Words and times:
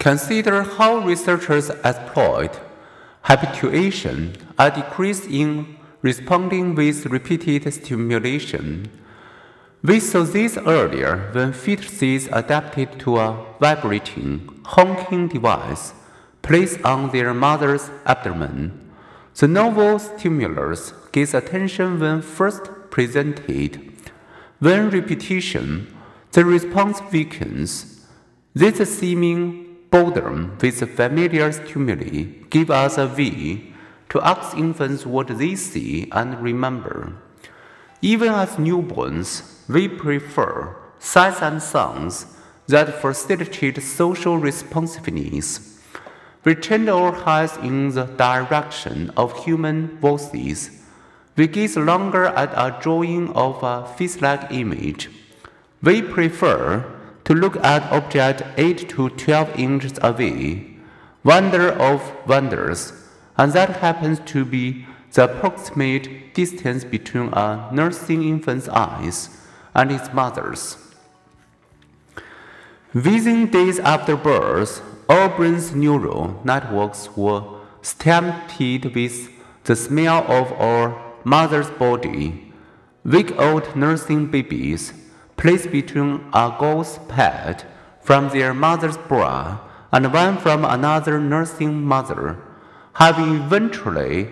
Consider 0.00 0.62
how 0.62 0.96
researchers 0.96 1.68
exploit 1.84 2.58
habituation, 3.24 4.34
a 4.58 4.70
decrease 4.70 5.26
in 5.26 5.76
responding 6.00 6.74
with 6.74 7.04
repeated 7.04 7.70
stimulation. 7.70 8.90
We 9.82 10.00
saw 10.00 10.22
this 10.22 10.56
earlier 10.56 11.28
when 11.32 11.52
fetuses 11.52 12.30
adapted 12.32 12.98
to 13.00 13.18
a 13.18 13.44
vibrating, 13.60 14.48
honking 14.64 15.28
device 15.28 15.92
placed 16.40 16.82
on 16.82 17.10
their 17.10 17.34
mother's 17.34 17.90
abdomen. 18.06 18.90
The 19.34 19.48
novel 19.48 19.98
stimulus 19.98 20.94
gets 21.12 21.34
attention 21.34 22.00
when 22.00 22.22
first 22.22 22.62
presented. 22.90 23.92
When 24.60 24.88
repetition, 24.88 25.94
the 26.32 26.46
response 26.46 27.02
weakens. 27.12 28.06
This 28.54 28.98
seeming 28.98 29.69
boredom 29.90 30.56
with 30.60 30.96
familiar 30.96 31.50
stimuli 31.52 32.24
give 32.48 32.70
us 32.70 32.96
a 32.98 33.06
way 33.06 33.72
to 34.08 34.20
ask 34.22 34.56
infants 34.56 35.06
what 35.06 35.28
they 35.38 35.54
see 35.54 36.08
and 36.12 36.40
remember. 36.42 37.12
Even 38.02 38.30
as 38.30 38.56
newborns, 38.56 39.58
we 39.68 39.88
prefer 39.88 40.76
sights 40.98 41.42
and 41.42 41.62
sounds 41.62 42.26
that 42.66 43.00
facilitate 43.00 43.82
social 43.82 44.38
responsiveness. 44.38 45.80
We 46.44 46.54
turn 46.54 46.88
our 46.88 47.12
heads 47.12 47.56
in 47.58 47.90
the 47.90 48.04
direction 48.04 49.10
of 49.16 49.44
human 49.44 49.98
voices. 49.98 50.82
We 51.36 51.48
gaze 51.48 51.76
longer 51.76 52.26
at 52.26 52.52
a 52.54 52.80
drawing 52.80 53.30
of 53.32 53.62
a 53.62 53.86
face-like 53.96 54.50
image. 54.50 55.10
We 55.82 56.02
prefer 56.02 56.84
to 57.30 57.36
look 57.36 57.56
at 57.58 57.92
objects 57.92 58.42
8 58.56 58.88
to 58.88 59.08
12 59.08 59.56
inches 59.56 59.98
away, 60.02 60.66
wonder 61.22 61.68
of 61.70 62.02
wonders, 62.26 62.92
and 63.36 63.52
that 63.52 63.76
happens 63.76 64.18
to 64.26 64.44
be 64.44 64.84
the 65.12 65.22
approximate 65.26 66.34
distance 66.34 66.82
between 66.82 67.28
a 67.32 67.70
nursing 67.72 68.24
infant's 68.24 68.68
eyes 68.68 69.28
and 69.76 69.92
its 69.92 70.12
mother's. 70.12 70.76
Within 72.92 73.48
days 73.48 73.78
after 73.78 74.16
birth, 74.16 74.82
our 75.08 75.28
brain's 75.28 75.72
neural 75.72 76.40
networks 76.42 77.16
were 77.16 77.44
stampeded 77.80 78.92
with 78.92 79.30
the 79.62 79.76
smell 79.76 80.24
of 80.26 80.50
our 80.54 81.00
mother's 81.22 81.70
body. 81.70 82.52
Week 83.04 83.30
old 83.38 83.76
nursing 83.76 84.26
babies 84.26 84.92
placed 85.40 85.70
between 85.70 86.20
a 86.34 86.54
gauze 86.58 86.98
pad 87.08 87.64
from 88.02 88.28
their 88.28 88.52
mother's 88.52 88.98
bra 88.98 89.58
and 89.90 90.12
one 90.12 90.36
from 90.36 90.66
another 90.66 91.18
nursing 91.18 91.82
mother 91.82 92.36
have 92.92 93.18
eventually 93.18 94.28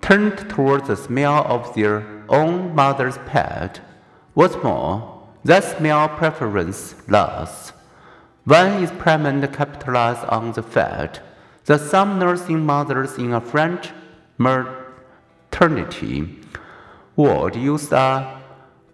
turned 0.00 0.38
toward 0.48 0.86
the 0.86 0.96
smell 0.96 1.44
of 1.48 1.74
their 1.74 2.24
own 2.28 2.72
mother's 2.76 3.18
pad. 3.26 3.80
What's 4.34 4.54
more, 4.62 5.26
that 5.44 5.64
smell 5.64 6.08
preference 6.08 6.94
lasts. 7.08 7.72
One 8.44 8.84
experiment 8.84 9.52
capitalized 9.52 10.24
on 10.26 10.52
the 10.52 10.62
fact 10.62 11.22
that 11.64 11.80
some 11.80 12.20
nursing 12.20 12.64
mothers 12.64 13.18
in 13.18 13.32
a 13.32 13.40
French 13.40 13.90
maternity 14.38 16.38
ward 17.16 17.56
used 17.56 17.92
a 17.92 18.43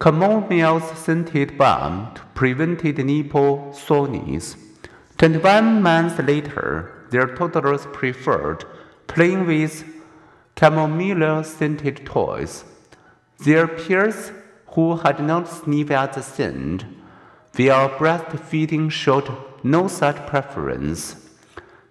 chamomile 0.03 0.81
scented 0.81 1.59
balm 1.59 2.15
to 2.15 2.23
prevent 2.35 2.83
nipple 2.83 3.71
soreness. 3.73 4.57
21 5.19 5.83
months 5.83 6.19
later, 6.19 7.07
their 7.11 7.27
toddlers 7.27 7.87
preferred 7.93 8.65
playing 9.07 9.47
with 9.47 9.85
chamomile 10.59 11.45
scented 11.45 12.07
toys. 12.07 12.65
Their 13.41 13.69
peers 13.69 14.33
who 14.69 14.97
had 14.97 15.21
not 15.21 15.49
sniffed 15.49 15.91
at 15.91 16.15
the 16.15 16.23
scent 16.23 16.85
while 17.57 17.91
breastfeeding 17.91 18.91
showed 18.91 19.29
no 19.63 19.89
such 19.89 20.27
preference. 20.27 21.17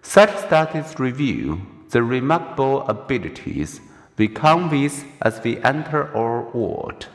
Such 0.02 0.36
studies 0.46 0.98
reveal 0.98 1.58
the 1.90 2.02
remarkable 2.02 2.82
abilities 2.88 3.80
we 4.16 4.26
come 4.28 4.68
with 4.70 5.04
as 5.22 5.40
we 5.44 5.62
enter 5.62 6.16
our 6.16 6.42
world. 6.50 7.06